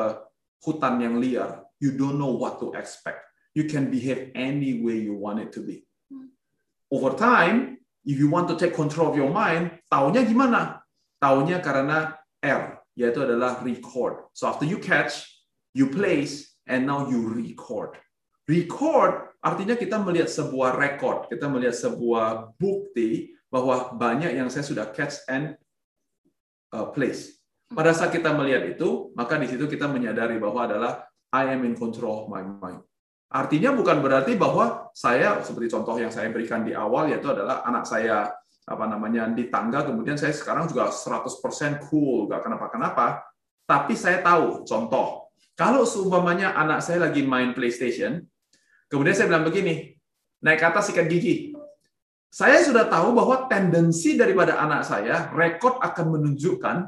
hutan 0.63 0.95
yang 1.03 1.19
liar. 1.19 1.67
You 1.83 1.91
don't 1.99 2.15
know 2.15 2.31
what 2.31 2.63
to 2.63 2.71
expect. 2.79 3.19
You 3.51 3.67
can 3.67 3.91
behave 3.91 4.31
any 4.31 4.79
way 4.79 5.03
you 5.03 5.11
want 5.11 5.43
it 5.43 5.51
to 5.59 5.61
be. 5.61 5.83
Over 6.87 7.19
time, 7.19 7.83
if 8.07 8.15
you 8.15 8.31
want 8.31 8.47
to 8.47 8.55
take 8.55 8.71
control 8.71 9.11
of 9.11 9.19
your 9.19 9.27
mind, 9.27 9.75
taunya 9.91 10.23
gimana? 10.23 10.79
Taunya 11.19 11.59
karena 11.59 12.15
R, 12.39 12.79
yaitu 12.95 13.27
adalah 13.27 13.59
record. 13.59 14.31
So 14.31 14.47
after 14.47 14.63
you 14.63 14.79
catch, 14.79 15.27
you 15.75 15.91
place, 15.91 16.55
and 16.63 16.87
now 16.87 17.11
you 17.11 17.27
record. 17.27 17.99
Record 18.47 19.35
artinya 19.43 19.75
kita 19.75 19.99
melihat 19.99 20.31
sebuah 20.31 20.79
record, 20.79 21.27
kita 21.27 21.51
melihat 21.51 21.75
sebuah 21.75 22.55
bukti 22.55 23.35
bahwa 23.51 23.91
banyak 23.93 24.31
yang 24.31 24.48
saya 24.48 24.63
sudah 24.63 24.89
catch 24.96 25.27
and 25.27 25.60
uh, 26.72 26.88
place. 26.89 27.43
Pada 27.72 27.91
saat 27.91 28.12
kita 28.15 28.31
melihat 28.31 28.63
itu, 28.67 29.12
maka 29.15 29.36
di 29.36 29.48
situ 29.48 29.67
kita 29.67 29.88
menyadari 29.91 30.39
bahwa 30.39 30.67
adalah 30.67 31.03
I 31.31 31.51
am 31.51 31.63
in 31.67 31.75
control 31.75 32.24
of 32.24 32.25
my 32.31 32.43
mind. 32.43 32.84
Artinya 33.31 33.72
bukan 33.72 34.03
berarti 34.03 34.36
bahwa 34.36 34.91
saya 34.91 35.39
seperti 35.39 35.72
contoh 35.72 35.96
yang 35.96 36.12
saya 36.12 36.27
berikan 36.27 36.67
di 36.67 36.75
awal 36.75 37.08
yaitu 37.08 37.31
adalah 37.31 37.63
anak 37.63 37.88
saya 37.88 38.27
apa 38.67 38.86
namanya 38.88 39.31
di 39.31 39.48
tangga 39.48 39.88
kemudian 39.88 40.20
saya 40.20 40.36
sekarang 40.36 40.67
juga 40.67 40.91
100% 40.91 41.88
cool 41.88 42.29
gak 42.29 42.46
kenapa-kenapa 42.46 43.25
tapi 43.65 43.98
saya 43.98 44.22
tahu 44.22 44.67
contoh 44.67 45.34
kalau 45.58 45.81
seumpamanya 45.81 46.53
anak 46.53 46.84
saya 46.86 47.10
lagi 47.10 47.25
main 47.25 47.58
PlayStation 47.58 48.22
Kemudian 48.91 49.15
saya 49.15 49.31
bilang 49.31 49.48
begini, 49.48 49.96
naik 50.43 50.60
ke 50.60 50.65
atas 50.67 50.91
sikat 50.91 51.08
gigi. 51.08 51.50
Saya 52.31 52.63
sudah 52.63 52.88
tahu 52.88 53.11
bahwa 53.11 53.51
tendensi 53.51 54.15
daripada 54.15 54.55
anak 54.55 54.88
saya, 54.88 55.27
rekod 55.35 55.75
akan 55.83 56.15
menunjukkan 56.15 56.88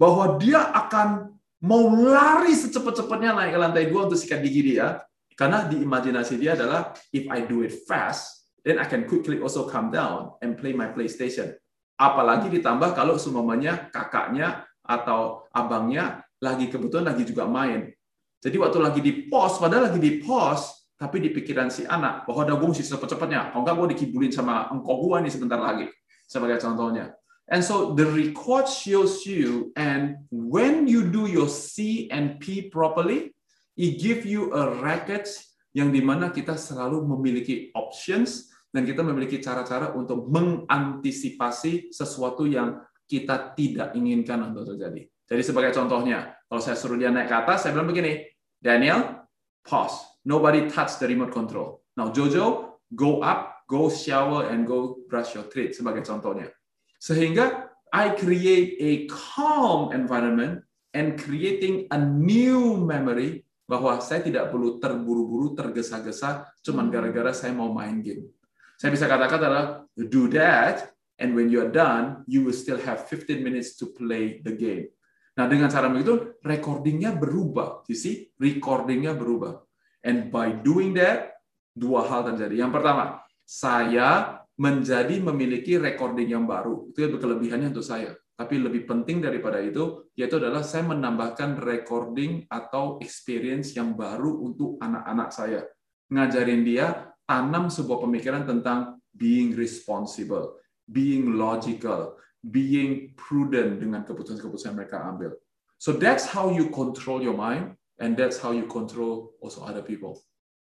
bahwa 0.00 0.40
dia 0.40 0.64
akan 0.72 1.36
mau 1.60 1.92
lari 1.92 2.56
secepat-cepatnya 2.56 3.36
naik 3.36 3.52
ke 3.52 3.58
lantai 3.60 3.84
dua 3.92 4.08
untuk 4.08 4.16
sikat 4.16 4.40
gigi 4.40 4.72
dia. 4.72 5.04
Karena 5.36 5.68
di 5.68 5.84
imajinasi 5.84 6.40
dia 6.40 6.56
adalah, 6.56 6.96
if 7.12 7.28
I 7.28 7.44
do 7.44 7.62
it 7.62 7.84
fast, 7.84 8.48
then 8.64 8.80
I 8.80 8.88
can 8.88 9.04
quickly 9.04 9.38
also 9.44 9.68
come 9.68 9.92
down 9.92 10.34
and 10.40 10.56
play 10.56 10.72
my 10.72 10.88
PlayStation. 10.88 11.52
Apalagi 12.00 12.48
ditambah 12.48 12.96
kalau 12.96 13.20
semuanya 13.20 13.92
kakaknya 13.92 14.64
atau 14.82 15.44
abangnya 15.52 16.24
lagi 16.40 16.72
kebetulan 16.72 17.12
lagi 17.12 17.28
juga 17.28 17.44
main. 17.44 17.92
Jadi 18.40 18.56
waktu 18.56 18.78
lagi 18.80 19.00
di 19.04 19.12
pos, 19.26 19.60
padahal 19.60 19.92
lagi 19.92 20.00
di 20.00 20.22
pos, 20.22 20.77
tapi 20.98 21.22
di 21.22 21.30
pikiran 21.30 21.70
si 21.70 21.86
anak 21.86 22.26
bahwa 22.26 22.42
ada 22.42 22.54
gue 22.58 22.68
mesti 22.74 22.82
cepet-cepetnya. 22.82 23.54
Kalau 23.54 23.62
enggak 23.62 23.76
gue 23.78 23.86
dikibulin 23.94 24.34
sama 24.34 24.66
engkau 24.74 24.98
gue 25.06 25.16
nih 25.22 25.32
sebentar 25.32 25.62
lagi. 25.62 25.86
Sebagai 26.26 26.58
contohnya. 26.58 27.14
And 27.48 27.64
so 27.64 27.96
the 27.96 28.04
record 28.04 28.68
shows 28.68 29.24
you, 29.24 29.72
and 29.78 30.20
when 30.28 30.84
you 30.84 31.08
do 31.08 31.24
your 31.24 31.48
C 31.48 32.04
and 32.12 32.36
P 32.42 32.68
properly, 32.68 33.32
it 33.78 33.96
give 33.96 34.28
you 34.28 34.52
a 34.52 34.68
record 34.84 35.24
yang 35.72 35.88
di 35.88 36.04
mana 36.04 36.28
kita 36.28 36.58
selalu 36.60 37.08
memiliki 37.08 37.72
options 37.72 38.52
dan 38.68 38.84
kita 38.84 39.00
memiliki 39.00 39.40
cara-cara 39.40 39.96
untuk 39.96 40.28
mengantisipasi 40.28 41.88
sesuatu 41.88 42.44
yang 42.44 42.84
kita 43.08 43.56
tidak 43.56 43.96
inginkan 43.96 44.52
untuk 44.52 44.74
terjadi. 44.74 45.08
Jadi 45.24 45.42
sebagai 45.44 45.72
contohnya, 45.72 46.36
kalau 46.44 46.60
saya 46.60 46.76
suruh 46.76 47.00
dia 47.00 47.08
naik 47.08 47.32
ke 47.32 47.36
atas, 47.36 47.64
saya 47.64 47.72
bilang 47.72 47.88
begini, 47.88 48.28
Daniel, 48.60 49.24
pause. 49.64 50.17
Nobody 50.28 50.68
touch 50.68 51.00
the 51.00 51.08
remote 51.08 51.32
control. 51.32 51.80
Now 51.96 52.12
Jojo, 52.12 52.76
go 52.92 53.24
up, 53.24 53.64
go 53.64 53.88
shower, 53.88 54.52
and 54.52 54.68
go 54.68 55.00
brush 55.08 55.32
your 55.32 55.48
teeth 55.48 55.80
sebagai 55.80 56.04
contohnya. 56.04 56.52
Sehingga 57.00 57.72
I 57.88 58.12
create 58.12 58.76
a 58.76 58.92
calm 59.08 59.96
environment 59.96 60.68
and 60.92 61.16
creating 61.16 61.88
a 61.88 61.96
new 61.96 62.76
memory 62.76 63.48
bahwa 63.64 64.00
saya 64.04 64.20
tidak 64.20 64.52
perlu 64.52 64.76
terburu-buru, 64.76 65.56
tergesa-gesa, 65.56 66.44
cuman 66.60 66.92
gara-gara 66.92 67.32
saya 67.32 67.56
mau 67.56 67.72
main 67.72 68.04
game. 68.04 68.28
Saya 68.76 68.92
bisa 68.92 69.08
katakan 69.08 69.40
adalah 69.40 69.64
do 69.96 70.28
that, 70.32 70.92
and 71.20 71.32
when 71.36 71.48
you 71.48 71.60
are 71.60 71.72
done, 71.72 72.24
you 72.28 72.44
will 72.44 72.56
still 72.56 72.80
have 72.80 73.08
15 73.08 73.40
minutes 73.40 73.76
to 73.80 73.92
play 73.92 74.44
the 74.44 74.52
game. 74.52 74.92
Nah, 75.36 75.46
dengan 75.46 75.68
cara 75.68 75.86
begitu, 75.92 76.40
recordingnya 76.40 77.14
berubah. 77.14 77.84
You 77.86 77.94
see? 77.94 78.32
Recordingnya 78.40 79.14
berubah. 79.14 79.67
And 80.06 80.30
by 80.30 80.54
doing 80.62 80.94
that, 80.98 81.38
dua 81.74 82.06
hal 82.06 82.26
terjadi. 82.34 82.66
Yang 82.66 82.72
pertama, 82.78 83.22
saya 83.42 84.40
menjadi 84.58 85.22
memiliki 85.22 85.78
recording 85.78 86.34
yang 86.34 86.44
baru. 86.44 86.90
Itu 86.90 87.18
kelebihannya 87.18 87.70
untuk 87.70 87.86
saya. 87.86 88.14
Tapi 88.38 88.54
lebih 88.62 88.86
penting 88.86 89.18
daripada 89.18 89.58
itu, 89.58 90.06
yaitu 90.14 90.38
adalah 90.38 90.62
saya 90.62 90.86
menambahkan 90.86 91.58
recording 91.58 92.46
atau 92.46 93.02
experience 93.02 93.74
yang 93.74 93.98
baru 93.98 94.30
untuk 94.30 94.78
anak-anak 94.78 95.30
saya. 95.34 95.66
Ngajarin 96.14 96.62
dia 96.62 97.10
tanam 97.26 97.66
sebuah 97.66 97.98
pemikiran 98.06 98.46
tentang 98.46 99.02
being 99.10 99.58
responsible, 99.58 100.54
being 100.86 101.34
logical, 101.34 102.14
being 102.46 103.10
prudent 103.18 103.82
dengan 103.82 104.06
keputusan-keputusan 104.06 104.78
mereka 104.78 105.02
ambil. 105.02 105.34
So 105.78 105.98
that's 105.98 106.30
how 106.30 106.54
you 106.54 106.70
control 106.70 107.18
your 107.18 107.34
mind 107.34 107.74
and 107.98 108.14
that's 108.14 108.38
how 108.38 108.54
you 108.54 108.66
control 108.66 109.34
also 109.42 109.62
other 109.66 109.82
people. 109.82 110.18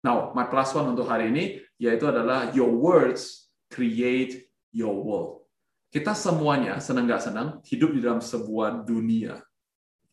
Now, 0.04 0.32
my 0.32 0.46
plus 0.46 0.72
one 0.72 0.94
untuk 0.94 1.08
hari 1.08 1.30
ini 1.30 1.44
yaitu 1.78 2.08
adalah 2.08 2.50
your 2.54 2.70
words 2.70 3.50
create 3.68 4.48
your 4.72 4.94
world. 4.94 5.44
Kita 5.88 6.12
semuanya 6.12 6.76
senang 6.84 7.08
nggak 7.08 7.22
senang 7.22 7.48
hidup 7.64 7.96
di 7.96 8.00
dalam 8.04 8.20
sebuah 8.20 8.84
dunia. 8.84 9.40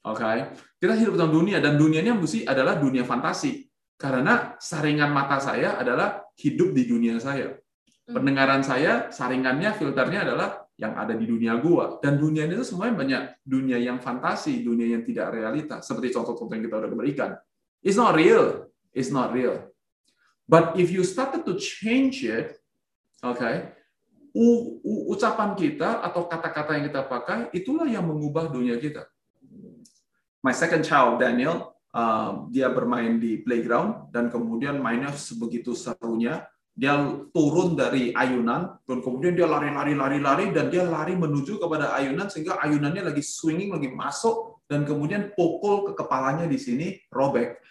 Oke, 0.05 0.21
okay? 0.21 0.37
kita 0.77 0.93
hidup 0.93 1.17
dalam 1.17 1.33
dunia 1.33 1.57
dan 1.57 1.81
dunianya 1.81 2.13
mesti 2.13 2.45
adalah 2.45 2.77
dunia 2.77 3.01
fantasi. 3.01 3.65
Karena 3.95 4.53
saringan 4.59 5.09
mata 5.09 5.39
saya 5.39 5.79
adalah 5.79 6.21
hidup 6.35 6.75
di 6.75 6.83
dunia 6.85 7.17
saya. 7.17 7.55
Hmm. 8.05 8.21
Pendengaran 8.21 8.61
saya, 8.61 9.09
saringannya, 9.09 9.71
filternya 9.73 10.27
adalah 10.27 10.64
yang 10.75 10.93
ada 10.95 11.15
di 11.15 11.23
dunia 11.23 11.55
gua. 11.59 11.99
Dan 12.03 12.19
dunia 12.19 12.47
itu 12.47 12.63
semuanya 12.67 12.95
banyak 12.99 13.21
dunia 13.47 13.79
yang 13.79 13.99
fantasi 14.03 14.63
dunia 14.63 14.99
yang 14.99 15.03
tidak 15.07 15.31
realita 15.31 15.79
seperti 15.79 16.11
contoh-contoh 16.11 16.53
yang 16.55 16.65
kita 16.67 16.75
udah 16.83 16.91
berikan 16.91 17.31
it's 17.85 17.95
not 17.95 18.17
real. 18.17 18.65
It's 18.89 19.13
not 19.13 19.29
real. 19.31 19.69
But 20.49 20.73
if 20.81 20.89
you 20.89 21.05
started 21.05 21.45
to 21.45 21.53
change 21.61 22.25
it 22.25 22.57
okay 23.21 23.69
ucapan 25.07 25.55
kita 25.55 26.03
atau 26.03 26.27
kata-kata 26.27 26.75
yang 26.75 26.91
kita 26.91 27.07
pakai 27.07 27.39
itulah 27.55 27.87
yang 27.87 28.03
mengubah 28.03 28.51
dunia 28.51 28.75
kita. 28.75 29.07
My 30.43 30.51
second 30.51 30.83
child 30.83 31.23
Daniel 31.23 31.71
uh, 31.95 32.43
dia 32.51 32.67
bermain 32.67 33.15
di 33.15 33.39
playground 33.39 34.11
dan 34.11 34.27
kemudian 34.27 34.75
mainnya 34.83 35.15
sebegitu 35.15 35.71
serunya 35.71 36.43
dia 36.75 36.91
turun 37.31 37.71
dari 37.79 38.11
ayunan 38.11 38.75
dan 38.83 38.99
kemudian 38.99 39.31
dia 39.31 39.47
lari-lari 39.47 39.95
lari-lari 39.95 40.51
dan 40.51 40.67
dia 40.67 40.83
lari 40.83 41.15
menuju 41.15 41.55
kepada 41.55 41.95
ayunan 41.95 42.27
sehingga 42.27 42.59
ayunannya 42.59 42.99
lagi 42.99 43.23
swinging 43.23 43.71
lagi 43.71 43.87
masuk 43.95 44.59
dan 44.67 44.83
kemudian 44.83 45.31
pukul 45.39 45.87
ke 45.87 45.91
kepalanya 45.95 46.43
di 46.43 46.59
sini 46.59 46.99
robek. 47.07 47.63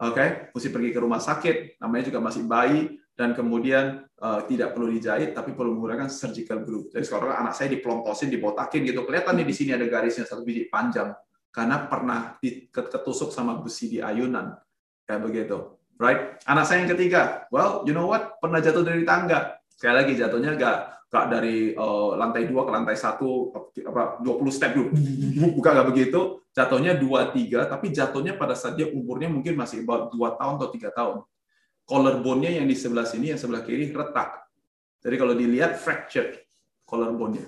Oke, 0.00 0.16
okay? 0.16 0.28
mesti 0.56 0.72
pergi 0.72 0.90
ke 0.96 1.00
rumah 1.04 1.20
sakit, 1.20 1.76
namanya 1.76 2.08
juga 2.08 2.24
masih 2.24 2.48
bayi 2.48 2.96
dan 3.12 3.36
kemudian 3.36 4.08
uh, 4.24 4.40
tidak 4.48 4.72
perlu 4.72 4.88
dijahit 4.88 5.36
tapi 5.36 5.52
perlu 5.52 5.76
menggunakan 5.76 6.08
surgical 6.08 6.64
glue. 6.64 6.88
Jadi 6.88 7.04
sekarang 7.04 7.36
anak 7.36 7.52
saya 7.52 7.68
diplontosin, 7.68 8.32
dibotakin 8.32 8.88
gitu. 8.88 9.04
Kelihatan 9.04 9.36
nih 9.36 9.44
di 9.44 9.52
sini 9.52 9.76
ada 9.76 9.84
garisnya 9.84 10.24
satu 10.24 10.40
biji 10.40 10.72
panjang 10.72 11.12
karena 11.52 11.84
pernah 11.84 12.40
ketusuk 12.72 13.36
sama 13.36 13.60
besi 13.60 13.92
di 13.92 13.98
ayunan. 14.00 14.56
Kayak 15.04 15.20
begitu 15.28 15.79
right? 16.00 16.40
Anak 16.48 16.64
saya 16.64 16.82
yang 16.82 16.90
ketiga, 16.96 17.44
well, 17.52 17.84
you 17.84 17.92
know 17.92 18.08
what? 18.08 18.40
Pernah 18.40 18.64
jatuh 18.64 18.80
dari 18.80 19.04
tangga. 19.04 19.60
Sekali 19.68 19.94
lagi 20.00 20.12
jatuhnya 20.16 20.56
gak, 20.56 20.76
gak 21.12 21.24
dari 21.28 21.76
uh, 21.76 22.16
lantai 22.16 22.48
dua 22.48 22.64
ke 22.64 22.72
lantai 22.72 22.96
satu, 22.96 23.52
apa 23.84 24.24
20 24.24 24.48
step 24.48 24.72
dulu, 24.72 24.90
bukan 25.60 25.70
gak 25.76 25.88
begitu. 25.92 26.40
Jatuhnya 26.50 26.98
dua 26.98 27.30
tiga, 27.30 27.68
tapi 27.68 27.94
jatuhnya 27.94 28.34
pada 28.34 28.58
saat 28.58 28.74
dia 28.74 28.90
umurnya 28.90 29.30
mungkin 29.30 29.54
masih 29.54 29.86
about 29.86 30.10
dua 30.10 30.34
tahun 30.34 30.58
atau 30.58 30.68
tiga 30.72 30.90
tahun. 30.90 31.22
Collarbone-nya 31.86 32.58
yang 32.58 32.66
di 32.66 32.74
sebelah 32.74 33.06
sini, 33.06 33.30
yang 33.30 33.38
sebelah 33.38 33.62
kiri 33.62 33.92
retak. 33.92 34.50
Jadi 35.04 35.14
kalau 35.14 35.36
dilihat 35.36 35.78
fractured 35.78 36.42
collarbone-nya. 36.88 37.46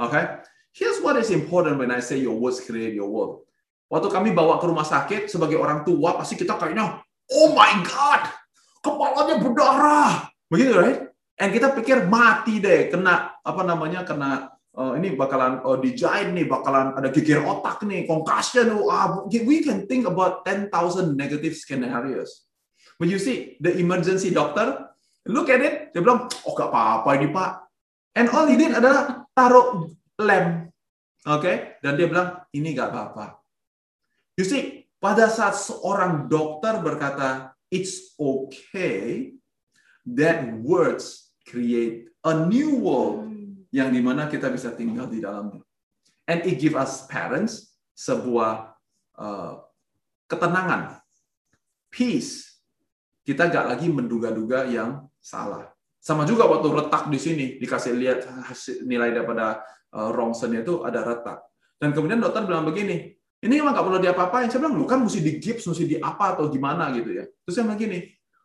Oke? 0.00 0.10
Okay? 0.10 0.24
Here's 0.72 0.98
what 1.04 1.20
is 1.20 1.28
important 1.28 1.76
when 1.76 1.92
I 1.92 2.00
say 2.00 2.16
your 2.18 2.34
words 2.34 2.58
create 2.64 2.96
your 2.96 3.06
world. 3.06 3.44
Waktu 3.92 4.08
kami 4.08 4.32
bawa 4.32 4.56
ke 4.56 4.64
rumah 4.64 4.88
sakit 4.88 5.28
sebagai 5.28 5.60
orang 5.60 5.84
tua, 5.84 6.16
pasti 6.16 6.32
kita 6.32 6.56
kayaknya 6.56 7.04
oh 7.30 7.54
my 7.54 7.72
God, 7.86 8.22
kepalanya 8.82 9.36
berdarah. 9.38 10.10
Begitu, 10.50 10.72
right? 10.74 11.00
And 11.38 11.50
kita 11.54 11.72
pikir 11.74 12.06
mati 12.06 12.58
deh, 12.58 12.92
kena 12.92 13.38
apa 13.40 13.62
namanya, 13.64 14.04
kena 14.04 14.52
uh, 14.76 14.92
ini 14.94 15.16
bakalan 15.16 15.62
uh, 15.64 15.78
dijahit 15.80 16.30
nih, 16.32 16.46
bakalan 16.46 16.92
ada 16.96 17.08
geger 17.08 17.42
otak 17.42 17.82
nih, 17.86 18.04
concussion. 18.04 18.72
Uh, 18.72 19.26
we 19.28 19.64
can 19.64 19.88
think 19.88 20.04
about 20.04 20.44
10,000 20.44 20.70
negative 21.16 21.56
scenarios. 21.56 22.46
But 23.00 23.08
you 23.08 23.18
see, 23.18 23.58
the 23.58 23.74
emergency 23.74 24.30
doctor, 24.30 24.92
look 25.26 25.50
at 25.50 25.62
it, 25.62 25.90
dia 25.90 26.00
bilang, 26.04 26.30
oh 26.46 26.54
gak 26.54 26.70
apa-apa 26.70 27.10
ini 27.18 27.28
pak. 27.32 27.50
And 28.12 28.28
all 28.28 28.46
he 28.46 28.54
did 28.60 28.76
adalah 28.76 29.24
taruh 29.32 29.88
lem. 30.20 30.68
Oke, 31.22 31.38
okay? 31.38 31.56
dan 31.80 31.94
dia 31.94 32.10
bilang, 32.10 32.44
ini 32.50 32.74
gak 32.74 32.90
apa-apa. 32.92 33.38
You 34.34 34.46
see, 34.46 34.81
pada 35.02 35.26
saat 35.26 35.58
seorang 35.58 36.30
dokter 36.30 36.78
berkata, 36.78 37.50
it's 37.74 38.14
okay, 38.14 39.34
that 40.06 40.46
words 40.62 41.34
create 41.42 42.06
a 42.22 42.46
new 42.46 42.78
world 42.78 43.26
yang 43.74 43.90
di 43.90 43.98
mana 43.98 44.30
kita 44.30 44.46
bisa 44.46 44.70
tinggal 44.70 45.10
di 45.10 45.18
dalamnya. 45.18 45.58
And 46.30 46.46
it 46.46 46.62
give 46.62 46.78
us 46.78 47.02
parents 47.10 47.74
sebuah 47.98 48.78
uh, 49.18 49.58
ketenangan, 50.30 51.02
peace. 51.90 52.62
Kita 53.26 53.50
gak 53.50 53.74
lagi 53.74 53.90
menduga-duga 53.90 54.70
yang 54.70 55.10
salah. 55.18 55.66
Sama 55.98 56.26
juga 56.26 56.46
waktu 56.46 56.66
retak 56.70 57.10
di 57.10 57.18
sini 57.18 57.46
dikasih 57.58 57.94
lihat 57.94 58.26
hasil 58.50 58.86
nilai 58.86 59.14
daripada 59.14 59.66
uh, 59.94 60.10
rongsennya 60.14 60.62
itu 60.62 60.82
ada 60.86 61.02
retak. 61.02 61.42
Dan 61.78 61.90
kemudian 61.90 62.22
dokter 62.22 62.46
bilang 62.46 62.66
begini, 62.66 63.18
ini 63.42 63.58
emang 63.58 63.74
nggak 63.74 63.86
perlu 63.90 63.98
diapa-apain. 63.98 64.46
Saya 64.46 64.62
bilang, 64.62 64.78
lu 64.78 64.86
kan 64.86 65.02
mesti 65.02 65.18
di 65.18 65.42
gips, 65.42 65.66
mesti 65.66 65.84
di 65.84 65.96
apa 65.98 66.38
atau 66.38 66.46
gimana 66.46 66.94
gitu 66.94 67.10
ya. 67.10 67.26
Terus 67.26 67.54
saya 67.58 67.66
bilang 67.66 67.80
gini, 67.82 67.98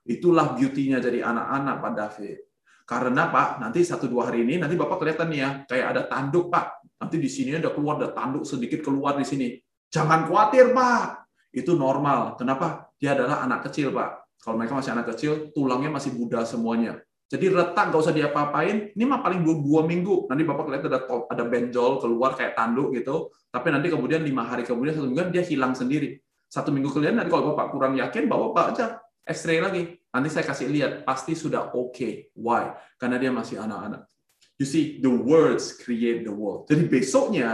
itulah 0.10 0.58
beauty-nya 0.58 0.98
jadi 0.98 1.22
anak-anak 1.22 1.76
Pak 1.78 1.94
David. 1.94 2.38
Karena 2.88 3.30
Pak, 3.30 3.62
nanti 3.62 3.86
satu 3.86 4.10
dua 4.10 4.34
hari 4.34 4.42
ini, 4.42 4.58
nanti 4.58 4.74
Bapak 4.74 4.98
kelihatan 4.98 5.30
nih 5.30 5.40
ya, 5.44 5.50
kayak 5.70 5.88
ada 5.94 6.02
tanduk 6.10 6.50
Pak. 6.50 6.82
Nanti 6.98 7.22
di 7.22 7.30
sini 7.30 7.54
ada 7.54 7.70
keluar, 7.70 8.02
ada 8.02 8.10
tanduk 8.10 8.42
sedikit 8.42 8.82
keluar 8.82 9.14
di 9.14 9.26
sini. 9.28 9.54
Jangan 9.94 10.26
khawatir 10.26 10.74
Pak, 10.74 11.30
itu 11.54 11.78
normal. 11.78 12.34
Kenapa? 12.34 12.90
Dia 12.98 13.14
adalah 13.14 13.46
anak 13.46 13.70
kecil 13.70 13.94
Pak. 13.94 14.42
Kalau 14.42 14.58
mereka 14.58 14.74
masih 14.82 14.92
anak 14.98 15.14
kecil, 15.14 15.54
tulangnya 15.54 15.94
masih 15.94 16.18
muda 16.18 16.42
semuanya. 16.42 16.98
Jadi 17.28 17.52
retak 17.52 17.92
nggak 17.92 18.02
usah 18.02 18.16
diapa-apain. 18.16 18.96
Ini 18.96 19.04
mah 19.04 19.20
paling 19.20 19.44
dua, 19.44 19.56
dua 19.60 19.82
minggu. 19.84 20.32
Nanti 20.32 20.48
bapak 20.48 20.64
lihat 20.72 20.84
ada 20.88 21.00
ada 21.28 21.44
benjol 21.44 22.00
keluar 22.00 22.40
kayak 22.40 22.56
tanduk 22.56 22.96
gitu. 22.96 23.36
Tapi 23.52 23.68
nanti 23.68 23.92
kemudian 23.92 24.24
lima 24.24 24.48
hari 24.48 24.64
kemudian 24.64 24.96
satu 24.96 25.12
minggu 25.12 25.36
dia 25.36 25.44
hilang 25.44 25.76
sendiri. 25.76 26.24
Satu 26.48 26.72
minggu 26.72 26.88
kemudian 26.88 27.20
nanti 27.20 27.28
kalau 27.28 27.52
bapak 27.52 27.76
kurang 27.76 28.00
yakin, 28.00 28.32
bapak 28.32 28.46
bapak 28.56 28.66
aja 28.72 28.86
X-ray 29.28 29.60
lagi. 29.60 29.84
Nanti 30.08 30.30
saya 30.32 30.48
kasih 30.48 30.72
lihat 30.72 31.04
pasti 31.04 31.36
sudah 31.36 31.76
oke. 31.76 31.92
Okay. 31.92 32.32
Why? 32.40 32.72
Karena 32.96 33.20
dia 33.20 33.32
masih 33.36 33.60
anak-anak. 33.60 34.08
You 34.58 34.66
see, 34.66 35.04
the 35.04 35.12
words 35.12 35.76
create 35.76 36.24
the 36.24 36.34
world. 36.34 36.66
Jadi 36.72 36.88
besoknya 36.88 37.52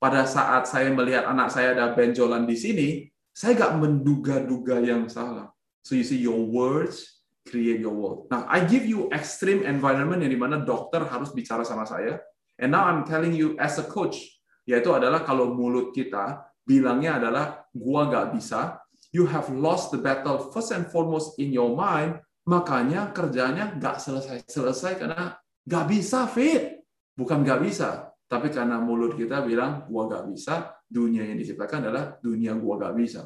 pada 0.00 0.24
saat 0.24 0.66
saya 0.66 0.88
melihat 0.90 1.28
anak 1.28 1.52
saya 1.52 1.76
ada 1.76 1.92
benjolan 1.92 2.48
di 2.48 2.56
sini, 2.56 2.88
saya 3.30 3.54
nggak 3.54 3.74
menduga-duga 3.76 4.80
yang 4.80 5.06
salah. 5.06 5.52
So 5.84 5.94
you 5.94 6.02
see, 6.02 6.18
your 6.18 6.40
words 6.40 7.15
create 7.46 7.78
your 7.78 7.94
world. 7.94 8.26
Now, 8.28 8.44
I 8.50 8.66
give 8.66 8.84
you 8.84 9.06
extreme 9.14 9.62
environment 9.62 10.20
yang 10.26 10.34
di 10.34 10.40
mana 10.40 10.60
dokter 10.60 11.06
harus 11.06 11.30
bicara 11.30 11.62
sama 11.62 11.86
saya. 11.86 12.18
And 12.58 12.74
now 12.74 12.90
I'm 12.90 13.06
telling 13.06 13.32
you 13.32 13.54
as 13.62 13.78
a 13.78 13.86
coach, 13.86 14.18
yaitu 14.66 14.90
adalah 14.90 15.22
kalau 15.22 15.54
mulut 15.54 15.94
kita 15.94 16.42
bilangnya 16.66 17.22
adalah 17.22 17.68
gua 17.70 18.10
gak 18.10 18.34
bisa, 18.34 18.82
you 19.14 19.24
have 19.30 19.46
lost 19.54 19.94
the 19.94 20.00
battle 20.02 20.50
first 20.50 20.74
and 20.74 20.90
foremost 20.90 21.38
in 21.38 21.54
your 21.54 21.72
mind, 21.72 22.18
makanya 22.44 23.14
kerjanya 23.14 23.78
gak 23.78 24.02
selesai-selesai 24.02 24.98
karena 24.98 25.38
gak 25.62 25.86
bisa 25.86 26.26
fit. 26.26 26.82
Bukan 27.16 27.46
gak 27.46 27.64
bisa, 27.64 28.12
tapi 28.28 28.50
karena 28.50 28.82
mulut 28.82 29.14
kita 29.14 29.40
bilang 29.46 29.86
gua 29.86 30.10
gak 30.10 30.26
bisa, 30.28 30.74
dunia 30.84 31.22
yang 31.22 31.38
diciptakan 31.38 31.88
adalah 31.88 32.18
dunia 32.18 32.52
gua 32.58 32.90
gak 32.90 32.94
bisa. 32.98 33.22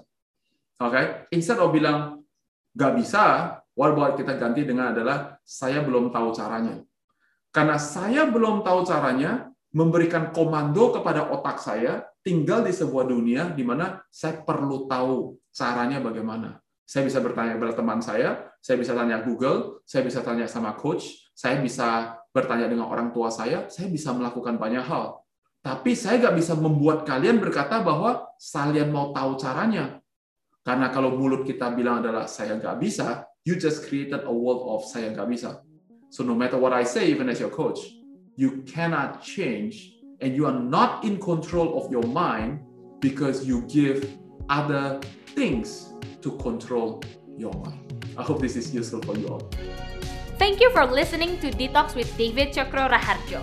Oke, 0.81 0.97
okay? 0.97 1.05
instead 1.33 1.59
of 1.61 1.73
bilang 1.73 2.21
gak 2.77 2.93
bisa, 2.99 3.57
About 3.81 4.21
kita 4.21 4.37
ganti 4.37 4.69
dengan 4.69 4.93
adalah 4.93 5.41
saya 5.41 5.81
belum 5.81 6.13
tahu 6.13 6.37
caranya. 6.37 6.85
Karena 7.49 7.81
saya 7.81 8.29
belum 8.29 8.61
tahu 8.61 8.85
caranya, 8.85 9.49
memberikan 9.73 10.31
komando 10.37 10.93
kepada 10.93 11.33
otak 11.33 11.57
saya, 11.63 12.05
tinggal 12.21 12.61
di 12.61 12.71
sebuah 12.77 13.09
dunia 13.09 13.49
di 13.57 13.65
mana 13.65 14.05
saya 14.13 14.45
perlu 14.45 14.85
tahu 14.85 15.41
caranya 15.49 15.99
bagaimana. 16.05 16.61
Saya 16.85 17.07
bisa 17.07 17.23
bertanya 17.23 17.57
kepada 17.57 17.75
teman 17.79 18.03
saya, 18.03 18.51
saya 18.61 18.77
bisa 18.77 18.93
tanya 18.93 19.23
Google, 19.23 19.81
saya 19.87 20.03
bisa 20.05 20.21
tanya 20.21 20.45
sama 20.51 20.75
coach, 20.75 21.33
saya 21.33 21.63
bisa 21.63 22.19
bertanya 22.35 22.67
dengan 22.67 22.91
orang 22.91 23.15
tua 23.15 23.31
saya, 23.31 23.71
saya 23.71 23.87
bisa 23.89 24.11
melakukan 24.11 24.59
banyak 24.59 24.85
hal. 24.85 25.23
Tapi 25.63 25.95
saya 25.95 26.19
nggak 26.19 26.37
bisa 26.37 26.59
membuat 26.59 27.07
kalian 27.07 27.39
berkata 27.39 27.79
bahwa 27.81 28.27
kalian 28.37 28.91
mau 28.91 29.15
tahu 29.15 29.39
caranya. 29.39 30.03
Karena 30.67 30.91
kalau 30.93 31.15
mulut 31.15 31.47
kita 31.47 31.73
bilang 31.73 32.03
adalah 32.03 32.27
saya 32.27 32.59
nggak 32.59 32.77
bisa, 32.83 33.30
you 33.45 33.57
just 33.57 33.89
created 33.89 34.21
a 34.25 34.33
world 34.33 34.69
of 34.69 34.85
saya 34.85 35.11
nggak 35.17 35.29
bisa. 35.33 35.65
So 36.13 36.21
no 36.27 36.35
matter 36.35 36.59
what 36.59 36.73
I 36.77 36.85
say, 36.85 37.09
even 37.09 37.31
as 37.31 37.41
your 37.41 37.49
coach, 37.49 37.81
you 38.37 38.61
cannot 38.69 39.23
change 39.23 39.97
and 40.21 40.37
you 40.37 40.45
are 40.45 40.59
not 40.59 41.05
in 41.05 41.17
control 41.17 41.81
of 41.81 41.89
your 41.89 42.05
mind 42.05 42.61
because 43.01 43.47
you 43.47 43.65
give 43.65 44.05
other 44.53 45.01
things 45.33 45.95
to 46.21 46.37
control 46.37 47.01
your 47.39 47.55
mind. 47.65 48.05
I 48.19 48.23
hope 48.23 48.43
this 48.45 48.57
is 48.57 48.75
useful 48.75 49.01
for 49.01 49.17
you 49.17 49.29
all. 49.29 49.49
Thank 50.37 50.61
you 50.61 50.69
for 50.73 50.85
listening 50.85 51.39
to 51.41 51.49
Detox 51.49 51.95
with 51.95 52.09
David 52.17 52.53
Chokro 52.53 52.91
Raharjo. 52.91 53.41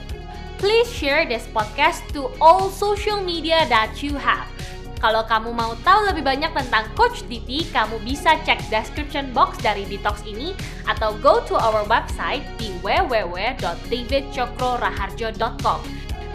Please 0.57 0.89
share 0.89 1.25
this 1.25 1.45
podcast 1.53 2.05
to 2.13 2.29
all 2.41 2.69
social 2.69 3.21
media 3.21 3.65
that 3.69 4.01
you 4.01 4.13
have 4.17 4.49
Kalau 4.97 5.21
kamu 5.29 5.53
mau 5.53 5.77
tahu 5.85 6.09
lebih 6.09 6.25
banyak 6.25 6.49
tentang 6.57 6.89
Coach 6.97 7.21
Diti, 7.29 7.69
kamu 7.69 8.01
bisa 8.01 8.33
cek 8.41 8.65
description 8.73 9.29
box 9.29 9.61
dari 9.61 9.85
Detox 9.85 10.25
ini 10.25 10.57
atau 10.89 11.13
go 11.21 11.37
to 11.45 11.53
our 11.53 11.85
website 11.85 12.41
di 12.57 12.73
www.davidcokroraharjo.com. 12.81 15.79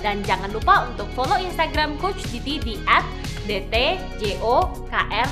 Dan 0.03 0.19
jangan 0.27 0.51
lupa 0.55 0.87
untuk 0.91 1.07
follow 1.15 1.39
Instagram 1.39 1.97
Coach 1.99 2.23
Diti 2.31 2.59
di 2.63 2.79
@dtjokron. 3.51 5.27